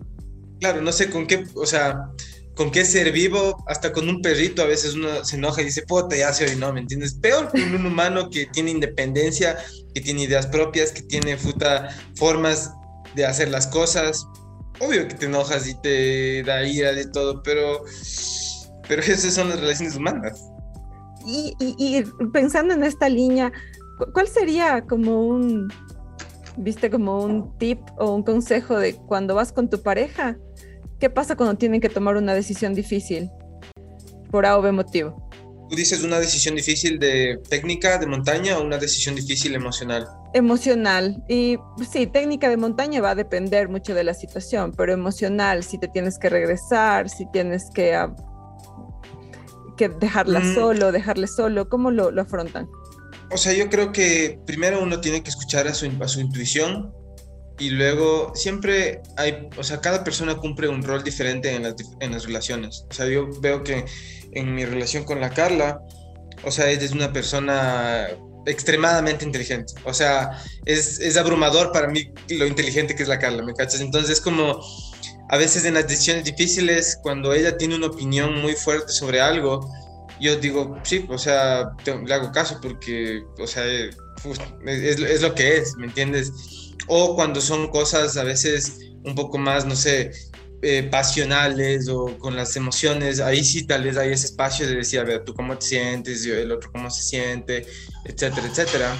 [0.60, 2.10] Claro, no sé con qué, o sea,
[2.56, 5.84] con qué ser vivo, hasta con un perrito a veces uno se enoja y dice,
[5.84, 7.14] puta, ya se no, ¿me entiendes?
[7.16, 9.58] Peor con un humano que tiene independencia,
[9.94, 12.72] que tiene ideas propias, que tiene puta, formas
[13.14, 14.26] de hacer las cosas.
[14.80, 17.84] Obvio que te enojas y te da ira de todo, pero,
[18.88, 20.42] pero esas son las relaciones humanas.
[21.26, 23.52] Y, y pensando en esta línea,
[24.14, 25.68] ¿cuál sería como un,
[26.56, 30.38] viste, como un tip o un consejo de cuando vas con tu pareja?
[31.00, 33.30] ¿Qué pasa cuando tienen que tomar una decisión difícil?
[34.32, 35.26] Por A o B motivo.
[35.70, 40.08] ¿Tú dices una decisión difícil de técnica de montaña o una decisión difícil emocional?
[40.34, 41.24] Emocional.
[41.28, 41.58] Y
[41.92, 45.88] sí, técnica de montaña va a depender mucho de la situación, pero emocional, si te
[45.88, 50.54] tienes que regresar, si tienes que, uh, que dejarla mm.
[50.54, 52.70] solo, dejarle solo, ¿cómo lo, lo, afrontan?
[53.32, 56.94] O sea, yo creo que primero uno tiene que escuchar a su, a su intuición,
[57.58, 62.12] y luego siempre hay, o sea, cada persona cumple un rol diferente en las, en
[62.12, 62.86] las relaciones.
[62.90, 63.86] O sea, yo veo que
[64.34, 65.80] en mi relación con la Carla,
[66.44, 68.08] o sea, ella es una persona
[68.46, 69.74] extremadamente inteligente.
[69.84, 73.82] O sea, es, es abrumador para mí lo inteligente que es la Carla, ¿me cachas?
[73.82, 74.60] Entonces, como
[75.30, 79.72] a veces en las decisiones difíciles, cuando ella tiene una opinión muy fuerte sobre algo,
[80.20, 83.98] yo digo, sí, o sea, le hago caso porque, o sea, es,
[84.66, 86.32] es, lo que es, ¿me entiendes?
[86.88, 90.12] O cuando son cosas a veces un poco más, no sé,
[90.62, 95.00] eh, pasionales o con las emociones, ahí sí tal vez hay ese espacio de decir,
[95.00, 97.68] a ver, tú cómo te sientes, el otro cómo se siente,
[98.06, 98.98] etcétera, etcétera.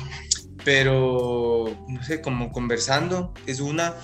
[0.64, 3.96] Pero, no sé, como conversando es una.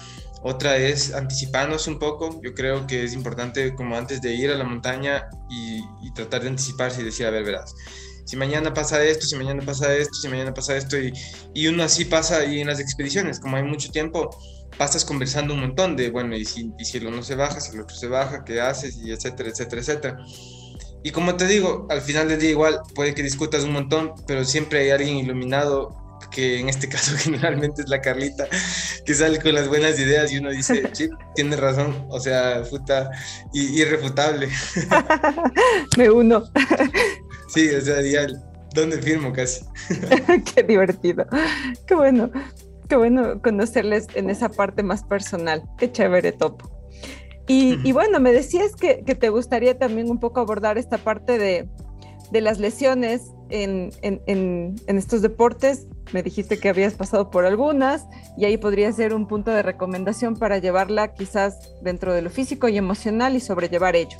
[0.44, 2.42] Otra es anticipándose un poco.
[2.42, 6.50] Yo creo que es importante como antes de ir a la montaña y, tratar de
[6.50, 7.74] anticiparse y decir, a ver, verás,
[8.26, 11.14] si mañana pasa esto, si mañana pasa esto, si mañana pasa esto, y,
[11.54, 14.30] y uno así pasa ahí en las expediciones, como hay mucho tiempo,
[14.78, 17.76] pasas conversando un montón de, bueno, y si, y si el uno se baja, si
[17.76, 18.98] el otro se baja, ¿qué haces?
[18.98, 20.26] Y etcétera, etcétera, etcétera.
[21.04, 24.46] Y como te digo, al final del día igual puede que discutas un montón, pero
[24.46, 26.01] siempre hay alguien iluminado
[26.32, 28.48] que en este caso generalmente es la Carlita,
[29.06, 33.12] que sale con las buenas ideas y uno dice, sí, tiene razón, o sea, puta,
[33.54, 34.50] irrefutable.
[35.98, 36.44] Me uno.
[37.50, 38.28] Sí, o sea, ya,
[38.74, 39.66] ¿dónde firmo casi?
[40.56, 41.28] Qué divertido.
[41.86, 42.32] Qué bueno,
[42.88, 45.64] qué bueno conocerles en esa parte más personal.
[45.78, 46.72] Qué chévere, Topo.
[47.48, 51.68] Y, bueno, me decías que, que, te gustaría también un poco abordar esta parte de,
[52.32, 58.06] de las lesiones en, en, en, estos deportes me dijiste que habías pasado por algunas
[58.38, 62.70] y ahí podría ser un punto de recomendación para llevarla quizás dentro de lo físico
[62.70, 64.18] y emocional y sobrellevar ello.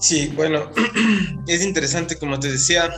[0.00, 0.70] Sí, bueno,
[1.46, 2.92] es interesante como te decía,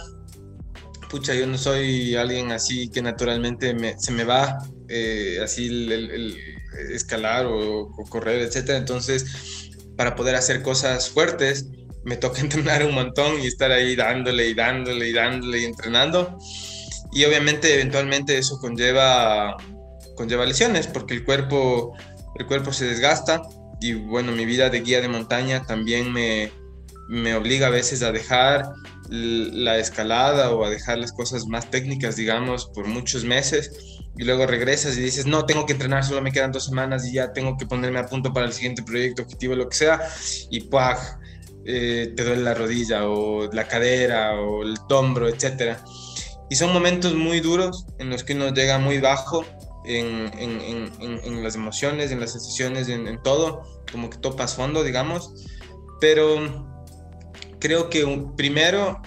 [1.09, 6.37] pucha, yo no soy alguien así que naturalmente se me va eh, así el,
[6.91, 8.79] escalar o, o, correr, etcétera.
[8.79, 11.67] Entonces, para poder hacer cosas fuertes,
[12.05, 16.39] me toca entrenar un montón y estar ahí dándole y dándole y dándole y entrenando
[17.13, 19.57] y obviamente eventualmente eso conlleva,
[20.17, 21.95] conlleva lesiones porque el cuerpo,
[22.37, 23.43] el cuerpo se desgasta
[23.81, 26.51] y bueno, mi vida de guía de montaña también me,
[27.09, 28.71] me obliga a veces a dejar
[29.11, 34.47] la escalada o a dejar las cosas más técnicas, digamos, por muchos meses y luego
[34.47, 37.57] regresas y dices, no, tengo que entrenar, solo me quedan dos semanas y ya tengo
[37.57, 40.01] que ponerme a punto para el siguiente proyecto, objetivo, lo que sea,
[40.51, 40.99] y ¡puaj!
[41.65, 45.83] Eh, te duele la rodilla o la cadera o el hombro, etcétera.
[46.51, 49.45] Y son momentos muy duros en los que uno llega muy bajo
[49.85, 50.61] en, en,
[51.01, 55.33] en, en las emociones, en las sensaciones, en, todo, como que topas fondo, digamos.
[56.01, 56.67] Pero
[57.59, 58.05] creo que
[58.37, 59.01] primero,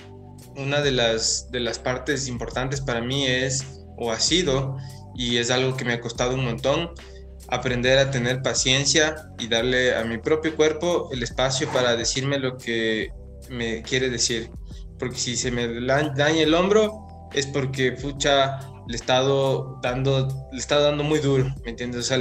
[0.56, 4.78] una de las, de las partes importantes para mí es, o ha sido,
[5.16, 6.92] y es algo que me ha costado un montón,
[7.48, 12.58] aprender a tener paciencia y darle a mi propio cuerpo el espacio para decirme lo
[12.58, 13.10] que
[13.50, 14.50] me quiere decir.
[14.98, 20.86] Porque si se me daña el hombro, es porque, pucha, le estado dando, le estado
[20.86, 22.02] dando muy duro, ¿me entiendes?
[22.02, 22.20] O sea,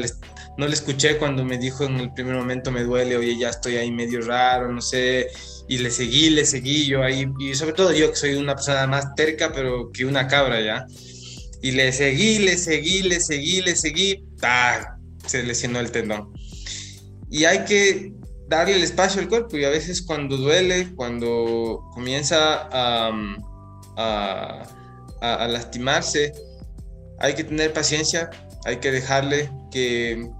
[0.57, 3.77] no le escuché cuando me dijo en el primer momento me duele, oye, ya estoy
[3.77, 5.29] ahí medio raro, no sé,
[5.69, 8.87] y le seguí, le seguí yo ahí, y sobre todo yo que soy una persona
[8.87, 10.87] más terca, pero que una cabra ya,
[11.63, 14.97] y le seguí, le seguí, le seguí, le seguí, ¡ah!
[15.27, 16.33] se lesionó el tendón.
[17.31, 18.13] Y hay que
[18.49, 23.13] darle el espacio al cuerpo, y a veces cuando duele, cuando comienza a
[23.97, 24.63] a,
[25.21, 26.33] lastimarse,
[27.19, 28.31] hay que tener paciencia,
[28.65, 30.31] hay que dejarle que,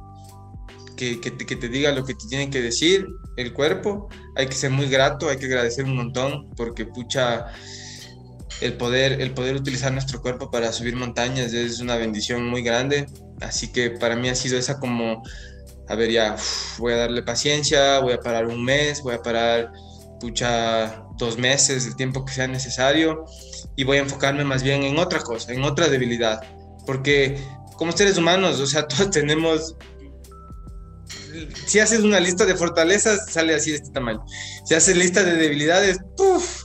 [0.97, 4.47] que, que, te, que, te, diga lo que te tiene que decir el cuerpo, hay
[4.47, 7.47] que ser muy grato, hay que agradecer un montón, porque pucha,
[8.61, 13.07] el poder, el poder utilizar nuestro cuerpo para subir montañas es una bendición muy grande,
[13.41, 15.23] así que para mí ha sido esa como,
[15.89, 16.37] a ver, ya,
[16.79, 19.73] voy a darle paciencia, voy a parar un mes, voy a parar,
[20.21, 23.25] pucha, dos meses, el tiempo que sea necesario,
[23.77, 26.43] y voy a enfocarme más bien en otra cosa, en otra debilidad,
[26.87, 27.41] porque
[27.77, 29.77] como seres humanos, o sea, todos tenemos
[31.67, 34.25] si haces una lista de fortalezas, sale así de este tamaño.
[34.65, 36.65] Si haces lista de debilidades, ¡puf!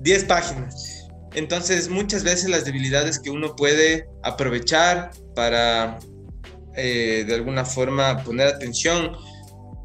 [0.00, 1.08] 10 páginas.
[1.34, 5.98] Entonces, muchas veces las debilidades que uno puede aprovechar para,
[6.76, 9.16] eh, de alguna forma, poner atención,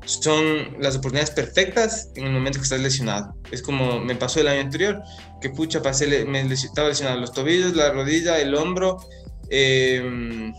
[0.08, 3.36] son las oportunidades perfectas en el momento que estás lesionado.
[3.52, 5.02] Es como me pasó el año anterior,
[5.42, 8.98] que pucha, pasé, me estaba lesionado los tobillos, la rodilla, el hombro
[9.50, 10.54] em,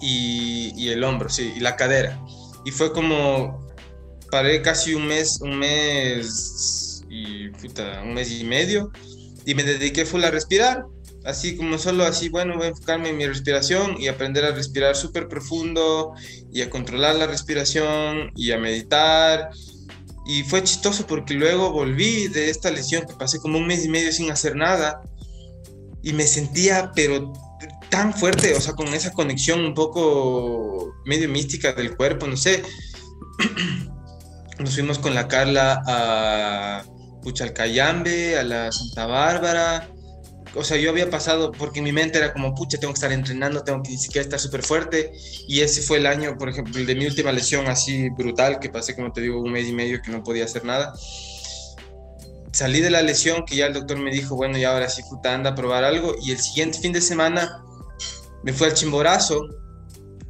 [0.00, 2.20] y, el hombro, sí, y la cadera.
[2.64, 3.68] Y fue como,
[4.30, 8.90] paré casi un mes, un mes y puta, un mes y medio
[9.44, 10.84] y me dediqué full a respirar
[11.24, 14.96] así como solo así, bueno, voy a enfocarme en mi respiración y aprender a respirar
[14.96, 16.14] súper profundo
[16.52, 19.50] y a controlar la respiración y a meditar.
[20.26, 23.88] Y fue chistoso porque luego volví de esta lesión que pasé como un mes y
[23.88, 25.02] medio sin hacer nada
[26.02, 27.32] y me sentía pero
[27.90, 32.62] tan fuerte, o sea, con esa conexión un poco medio mística del cuerpo, no sé.
[34.58, 36.84] Nos fuimos con la Carla a
[37.22, 39.88] Puchalcayambe, a la Santa Bárbara.
[40.54, 43.62] O sea, yo había pasado, porque mi mente era como, pucha, tengo que estar entrenando,
[43.62, 45.12] tengo que ni siquiera estar súper fuerte.
[45.48, 48.94] Y ese fue el año, por ejemplo, de mi última lesión así brutal, que pasé,
[48.94, 50.92] como te digo, un mes y medio que no podía hacer nada
[52.52, 55.34] salí de la lesión que ya el doctor me dijo, bueno, y ahora sí, puta,
[55.34, 56.14] anda a probar algo.
[56.22, 57.64] Y el siguiente fin de semana
[58.42, 59.48] me fui al Chimborazo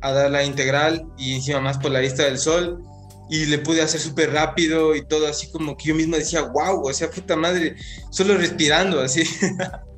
[0.00, 2.82] a dar la integral y encima más por la vista del sol.
[3.28, 6.86] Y le pude hacer súper rápido y todo así como que yo mismo decía, wow,
[6.86, 7.76] o sea, puta madre,
[8.10, 9.22] solo respirando así.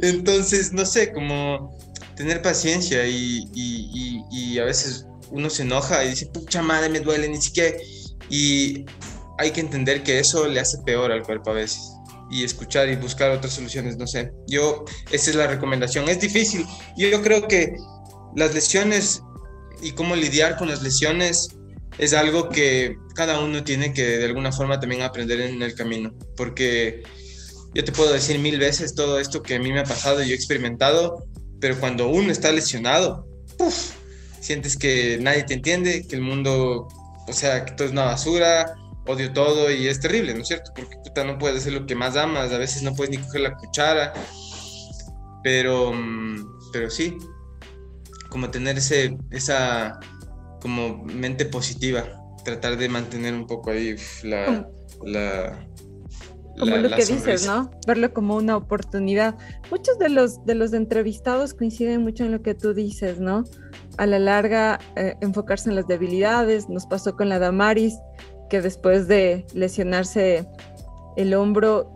[0.00, 1.76] Entonces, no sé, como
[2.16, 7.40] tener paciencia y, a veces uno se enoja y dice, pucha madre, me duele, ni
[7.40, 7.76] siquiera...
[8.28, 8.84] Y
[9.38, 11.92] hay que entender que eso le hace peor al cuerpo a veces
[12.32, 14.32] y escuchar y buscar otras soluciones, no sé.
[14.46, 16.08] Yo, esa es la recomendación.
[16.08, 16.64] Es difícil.
[16.96, 17.74] Yo, creo que
[18.34, 19.22] las lesiones
[19.82, 21.48] y cómo lidiar con las lesiones
[21.98, 26.14] es algo que cada uno tiene que de alguna forma también aprender en el camino,
[26.34, 27.02] porque
[27.74, 30.26] yo te puedo decir mil veces todo esto que a mí me ha pasado y
[30.26, 31.26] yo he experimentado,
[31.60, 33.26] pero cuando uno está lesionado,
[34.40, 36.88] sientes que nadie te entiende, que el mundo,
[37.26, 38.74] o sea, que todo es una basura,
[39.06, 40.72] odio todo y es terrible, ¿no es cierto?
[40.74, 43.40] Porque puta, no puedes hacer lo que más amas, a veces no puedes ni coger
[43.40, 44.12] la cuchara,
[45.42, 47.16] pero, mm, pero sí,
[48.28, 49.98] como tener ese, esa
[50.60, 52.04] como mente positiva,
[52.44, 54.68] tratar de mantener un poco ahí la...
[55.04, 55.66] la
[56.64, 57.70] como lo que dices, ¿no?
[57.86, 59.34] Verlo como una oportunidad.
[59.70, 63.44] Muchos de los, de los entrevistados coinciden mucho en lo que tú dices, ¿no?
[63.98, 66.68] A la larga, eh, enfocarse en las debilidades.
[66.68, 67.94] Nos pasó con la Damaris,
[68.48, 70.46] que después de lesionarse
[71.16, 71.90] el hombro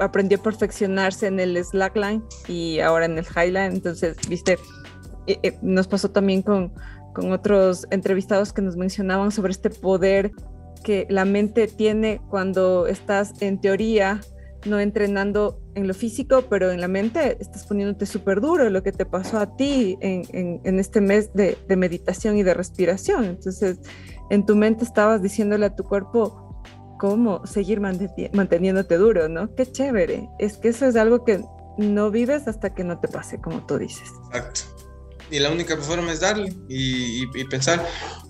[0.00, 3.72] aprendió a perfeccionarse en el slackline y ahora en el highline.
[3.72, 4.58] Entonces, viste,
[5.26, 6.72] eh, eh, nos pasó también con,
[7.14, 10.32] con otros entrevistados que nos mencionaban sobre este poder
[10.82, 14.20] que la mente tiene cuando estás en teoría
[14.66, 18.92] no entrenando en lo físico, pero en la mente estás poniéndote súper duro, lo que
[18.92, 23.24] te pasó a ti en, en, este mes de, de, meditación y de respiración.
[23.24, 23.78] Entonces,
[24.30, 26.62] en tu mente estabas diciéndole a tu cuerpo
[26.98, 29.54] cómo seguir manteniéndote duro, ¿no?
[29.54, 30.28] Qué chévere.
[30.38, 31.44] Es que eso es algo que
[31.78, 34.08] no vives hasta que no te pase, como tú dices.
[34.32, 34.81] Exacto.
[35.32, 37.84] Y la única forma es darle y, pensar.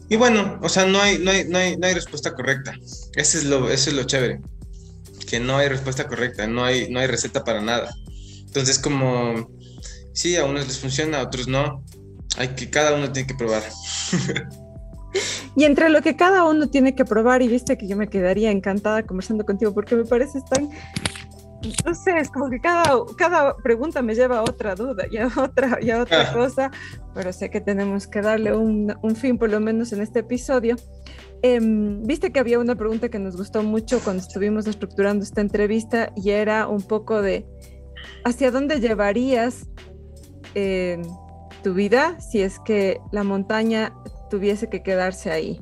[0.09, 2.75] Y bueno, o sea, no hay, no hay, no hay, no hay respuesta correcta.
[3.15, 4.41] Ese es lo, eso es lo chévere
[5.33, 7.89] que no hay respuesta correcta, no hay, no hay receta para nada.
[8.47, 9.49] Entonces, como,
[10.13, 11.83] sí, a unos les funciona, a otros no.
[12.37, 13.63] Hay que, cada uno tiene que probar.
[15.55, 18.51] Y entre lo que cada uno tiene que probar, y viste que yo me quedaría
[18.51, 20.71] encantada conversando contigo porque me parece tan,
[21.85, 22.85] no sé, es como que cada,
[23.17, 26.71] cada pregunta me lleva a otra duda y a otra, y a otra cosa,
[27.15, 30.77] pero sé que tenemos que darle un, un, fin por lo menos en este episodio.
[31.43, 36.13] Em, viste que había una pregunta que nos gustó mucho cuando estuvimos estructurando esta entrevista
[36.17, 37.47] y era un poco de
[38.25, 39.67] hacia dónde llevarías
[40.55, 41.03] em,
[41.63, 43.93] tu vida si es que la montaña
[44.31, 45.61] tuviese que quedarse ahí.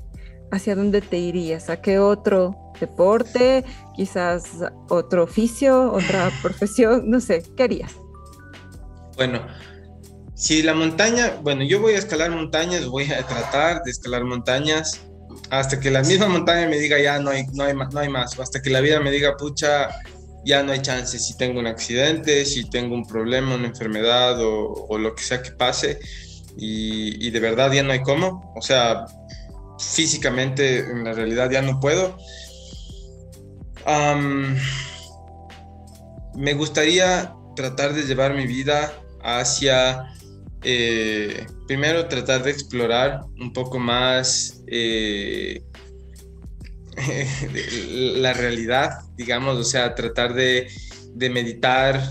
[0.52, 1.70] ¿Hacia dónde te irías?
[1.70, 3.64] ¿A qué otro deporte?
[3.94, 4.44] Quizás
[4.88, 7.92] otro oficio, otra profesión, no sé, ¿qué harías?
[9.16, 9.46] Bueno,
[10.34, 15.00] si la montaña, bueno, yo voy a escalar montañas, voy a tratar de escalar montañas
[15.50, 18.38] hasta que la misma montaña me diga ya no hay, no hay, no hay más,
[18.38, 19.90] hasta que la vida me diga, pucha,
[20.44, 24.86] ya no hay chance, si tengo un accidente, si tengo un problema, una enfermedad o,
[24.88, 25.98] o lo que sea que pase
[26.56, 29.06] y, y, de verdad ya no hay cómo, o sea,
[29.78, 32.16] físicamente en la realidad ya no puedo.
[36.34, 40.06] Me gustaría tratar de llevar mi vida hacia
[40.62, 45.62] eh, primero tratar de explorar un poco más eh,
[47.88, 50.68] la realidad, digamos, o sea, tratar de,
[51.16, 52.02] meditar,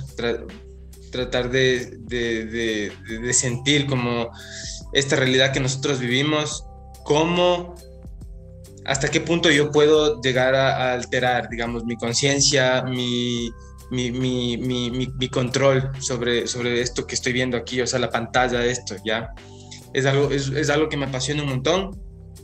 [1.12, 4.32] tratar de, de, sentir como
[4.94, 6.66] esta realidad que nosotros vivimos,
[7.04, 7.76] cómo,
[8.90, 13.52] hasta qué punto yo puedo llegar a alterar, digamos, mi conciencia, mi
[13.90, 14.58] mi, mi,
[14.92, 18.96] mi, control sobre, sobre esto que estoy viendo aquí, o sea, la pantalla de esto,
[19.04, 19.34] ¿ya?
[19.94, 22.00] Es algo, es, es algo que me apasiona un montón.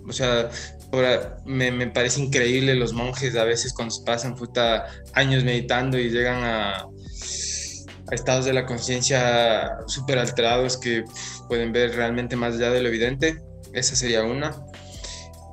[0.08, 0.50] O sea,
[0.92, 6.10] ahora me, me, parece increíble los monjes a veces cuando pasan puta, años meditando y
[6.10, 11.04] llegan a, a estados de la conciencia súper alterados que
[11.48, 13.38] pueden ver realmente más allá de lo evidente.
[13.74, 14.56] Esa sería una.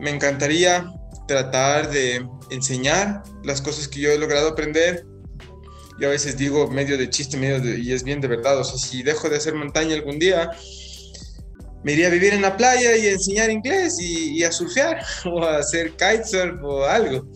[0.02, 0.92] Me encantaría
[1.26, 5.06] tratar de enseñar las cosas que yo he logrado aprender
[5.98, 8.76] yo a veces digo medio de chiste, medio y es bien de verdad, o sea,
[8.76, 10.50] si dejo de hacer montaña algún día,
[11.84, 15.44] me iría a vivir en la playa y a enseñar inglés y, a surfear o
[15.44, 17.28] a hacer kitesurf o algo.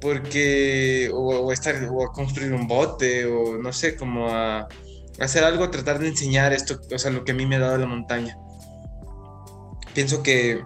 [0.00, 4.66] Porque, o, estar, o a construir un bote o no sé, como a,
[5.20, 7.78] hacer algo, tratar de enseñar esto, o sea, lo que a mí me ha dado
[7.78, 8.36] la montaña.
[9.94, 10.60] Pienso que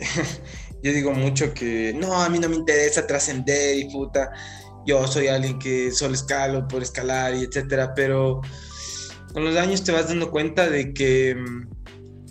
[0.82, 4.30] yo digo mucho que no, a mí no me interesa trascender y puta,
[4.86, 8.40] yo soy alguien que solo escalo por escalar y etcétera, pero
[9.32, 11.36] con los años te vas dando cuenta de que,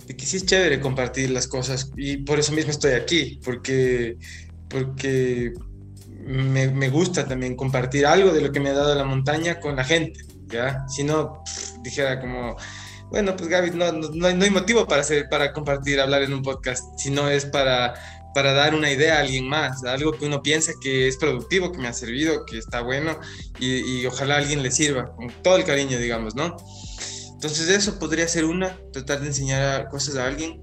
[0.06, 4.18] de que sí es chévere compartir las cosas y por eso mismo estoy aquí, porque,
[4.68, 5.54] porque
[6.26, 9.76] me, me gusta también compartir algo de lo que me ha dado la montaña con
[9.76, 10.86] la gente, ¿ya?
[10.88, 11.44] Si no,
[11.84, 12.56] dijera como,
[13.10, 16.84] bueno, pues Gaby, no, no, hay motivo para, hacer, para compartir, hablar en un podcast,
[16.98, 17.96] si no es para
[18.34, 21.80] para dar una idea a alguien más, algo que uno piensa que es productivo, que
[21.80, 23.20] me ha servido, que está bueno
[23.60, 26.56] y, ojalá alguien le sirva, con todo el cariño, digamos, ¿no?
[27.34, 30.62] Entonces eso podría ser una, tratar de enseñar cosas a alguien.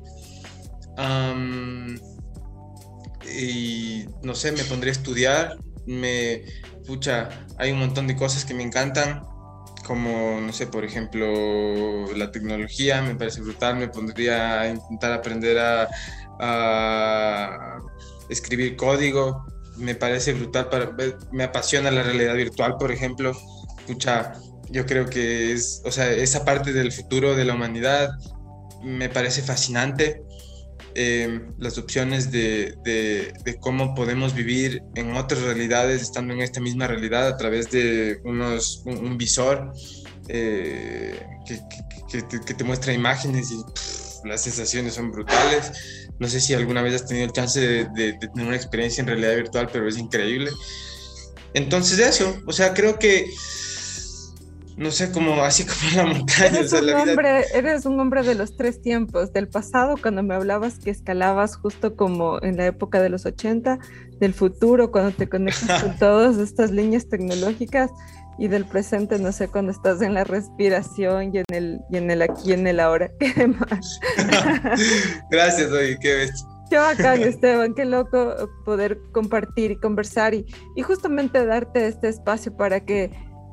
[3.38, 6.44] y no sé, me pondría a estudiar, me,
[6.86, 7.28] pucha,
[7.58, 9.22] hay un montón de cosas que me encantan,
[9.86, 15.58] como, no sé, por ejemplo, la tecnología, me parece brutal, me pondría a intentar aprender
[15.58, 15.88] a,
[18.28, 20.90] escribir código, me parece brutal, para,
[21.30, 23.32] me apasiona la realidad virtual, por ejemplo.
[23.78, 24.32] Escucha,
[24.70, 28.10] yo creo que es, o sea, esa parte del futuro de la humanidad
[28.82, 30.22] me parece fascinante.
[30.98, 36.86] Em, las opciones de, de, cómo podemos vivir en otras realidades, estando en esta misma
[36.86, 39.74] realidad a través de unos, un, visor
[40.28, 41.60] eh, que,
[42.10, 43.56] que, que, te, muestra imágenes y
[44.26, 45.70] las sensaciones son brutales.
[46.18, 49.36] No sé si alguna vez has tenido el chance de, tener una experiencia en realidad
[49.36, 50.50] virtual, pero es increíble.
[51.52, 53.30] Entonces eso, o sea, creo que,
[54.76, 56.58] no sé, como así como la montaña.
[56.58, 60.78] Eres, un, hombre, eres un hombre de los tres tiempos, del pasado cuando me hablabas
[60.78, 63.78] que escalabas justo como en la época de los 80,
[64.20, 67.90] del futuro cuando te conectas con todas estas líneas tecnológicas
[68.38, 72.10] y del presente, no sé, cuando estás en la respiración y en el, y en
[72.10, 73.10] el aquí y en el ahora.
[73.18, 73.98] ¿Qué más?
[75.30, 76.44] Gracias, oye, qué ves.
[76.68, 82.54] Qué bacán, Esteban, qué loco poder compartir y conversar y, y justamente darte este espacio
[82.56, 83.10] para que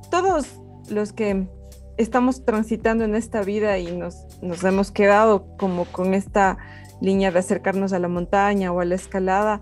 [0.09, 1.47] todos los que
[1.97, 6.57] estamos transitando en esta vida y nos, nos hemos quedado como con esta
[7.01, 9.61] línea de acercarnos a la montaña o a la escalada,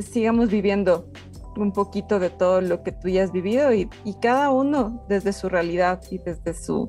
[0.00, 1.10] sigamos viviendo
[1.56, 3.88] un poquito de todo lo que tú ya has vivido y,
[4.20, 6.88] cada uno desde su realidad y desde su,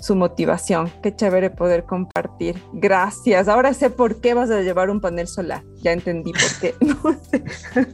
[0.00, 0.90] su motivación.
[1.02, 2.62] Qué chévere poder compartir.
[2.72, 3.48] Gracias.
[3.48, 5.62] Ahora sé por qué vas a llevar un panel solar.
[5.82, 6.74] Ya entendí por qué.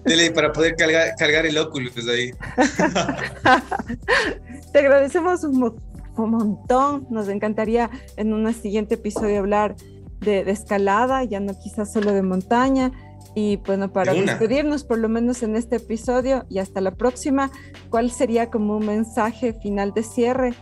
[0.05, 2.31] Dele, para poder cargar, cargar el óculo pues ahí.
[4.73, 5.75] Te agradecemos un,
[6.17, 7.07] montón.
[7.11, 9.77] Nos encantaría en un siguiente episodio hablar
[10.21, 12.93] de, de escalada, ya no quizás solo de montaña
[13.35, 17.51] y bueno, para despedirnos por lo menos en este episodio y hasta la próxima,
[17.91, 20.55] ¿cuál sería como un mensaje final de cierre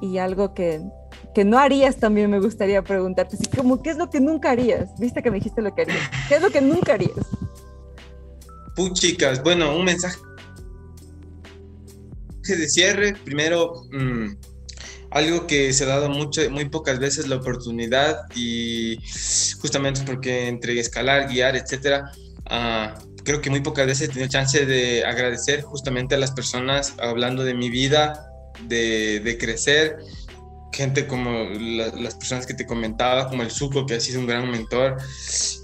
[0.00, 0.80] y algo que,
[1.34, 3.36] que no harías también me gustaría preguntarte?
[3.36, 4.90] Así como, ¿qué es lo que nunca harías?
[4.98, 6.10] Viste que me dijiste lo que harías.
[6.28, 7.26] ¿Qué es lo que nunca harías?
[8.92, 10.18] chicas, bueno, un mensaje
[12.42, 13.14] de cierre.
[13.24, 14.36] Primero, mm,
[15.10, 18.98] algo que se ha dado mucho, muy pocas veces la oportunidad y
[19.60, 22.12] justamente porque entre escalar, guiar, etcétera,
[22.50, 26.94] uh, creo que muy pocas veces he tenido chance de agradecer justamente a las personas
[26.98, 28.30] hablando de mi vida,
[28.62, 29.96] de, crecer,
[30.72, 34.50] gente como las personas que te comentaba, como el Suco, que ha sido un gran
[34.50, 34.96] mentor,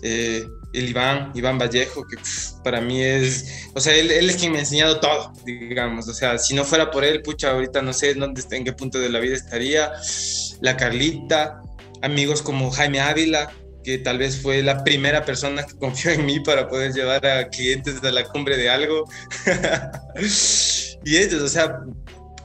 [0.02, 2.16] eh, el Iván, Iván Vallejo, que
[2.64, 6.14] para mí es, o sea, él, él, es quien me ha enseñado todo, digamos, o
[6.14, 9.10] sea, si no fuera por él, pucha, ahorita no sé dónde, en qué punto de
[9.10, 9.92] la vida estaría,
[10.60, 11.60] la Carlita,
[12.02, 13.50] amigos como Jaime Ávila,
[13.82, 17.48] que tal vez fue la primera persona que confió en mí para poder llevar a
[17.48, 19.08] clientes a la cumbre de algo.
[21.04, 21.80] y ellos, o sea,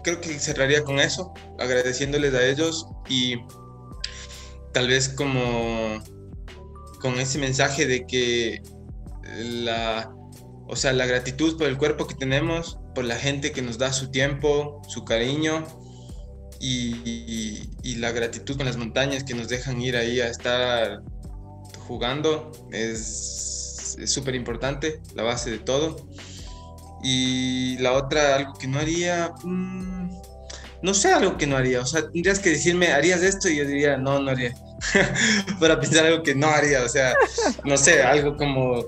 [0.08, 3.36] creo que cerraría con eso, agradeciéndoles a ellos y
[4.72, 6.02] tal vez como
[7.02, 8.62] con ese mensaje de que
[9.38, 10.10] la,
[10.66, 13.92] o sea, la gratitud por el cuerpo que tenemos, por la gente que nos da
[13.92, 15.68] su tiempo, su cariño
[16.62, 21.02] y, la gratitud con las montañas que nos dejan ir ahí a estar
[21.86, 26.08] jugando es súper importante, la base de todo.
[27.04, 30.10] Y la otra, algo que no haría, mm,
[30.82, 33.50] no sé algo que no haría, o sea, tendrías que decirme, ¿harías esto?
[33.50, 34.54] Y yo diría, no, no haría.
[35.60, 37.16] para pensar algo que no haría, o sea,
[37.66, 38.86] no sé, algo como,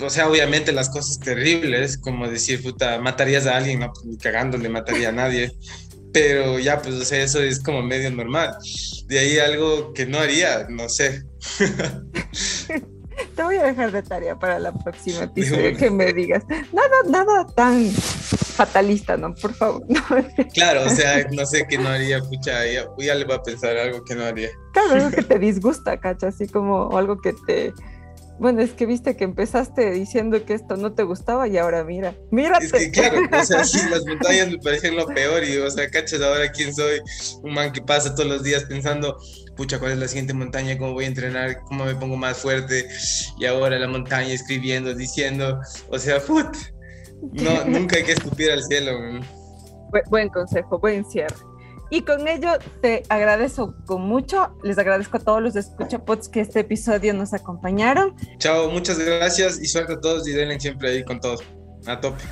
[0.00, 4.68] o sea, obviamente las cosas terribles, como decir, puta, matarías a alguien, no, pues, cagándole
[4.68, 5.52] mataría a nadie,
[6.12, 8.54] pero ya, pues, o sea, eso es como medio normal.
[9.06, 11.24] De ahí algo que no haría, no sé.
[13.36, 16.44] Te voy a dejar de tarea para la próxima episodio que me digas.
[16.72, 19.34] Nada, nada tan fatalista, ¿no?
[19.34, 19.82] Por favor.
[20.52, 23.76] Claro, o sea, no sé qué no haría, pucha, ya, ya le voy a pensar
[23.76, 24.50] algo que no haría.
[24.72, 27.72] Claro, algo que te disgusta, cacha, así como algo que te,
[28.42, 32.16] bueno, es que viste que empezaste diciendo que esto no te gustaba y ahora mira,
[32.32, 32.66] mírate.
[32.66, 35.88] Es que claro, o sea, sí, las montañas me parecen lo peor y, o sea,
[35.88, 37.00] cachas ahora quién soy,
[37.44, 39.16] un man que pasa todos los días pensando,
[39.56, 40.76] pucha, ¿cuál es la siguiente montaña?
[40.76, 41.60] ¿Cómo voy a entrenar?
[41.62, 42.88] ¿Cómo me pongo más fuerte?
[43.38, 46.48] Y ahora la montaña escribiendo, diciendo, o sea, put,
[47.20, 49.20] no, nunca hay que escupir al cielo.
[50.10, 51.51] Buen consejo, buen cierre.
[51.92, 54.56] Y con ello te agradezco con mucho.
[54.62, 58.16] Les agradezco a todos los escuchapots que este episodio nos acompañaron.
[58.38, 61.42] Chao, muchas gracias y suerte a todos y denle siempre ahí con todos.
[61.86, 62.24] A tope.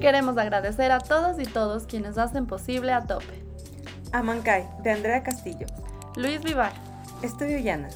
[0.00, 3.42] Queremos agradecer a todos y todos quienes hacen posible a tope.
[4.12, 5.66] Amancay, de Andrea Castillo.
[6.14, 6.72] Luis Vivar.
[7.20, 7.88] Estudio Llana.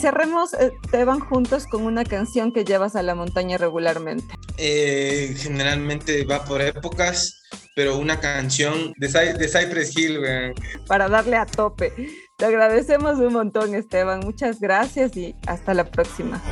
[0.00, 4.34] Cerremos, eh, te van juntos con una canción que llevas a la montaña regularmente.
[4.56, 7.42] Eh, generalmente va por épocas,
[7.76, 10.20] pero una canción de, de Cypress Hill,
[10.86, 11.92] Para darle a tope.
[12.38, 14.20] Te agradecemos un montón, Esteban.
[14.20, 16.42] Muchas gracias y hasta la próxima.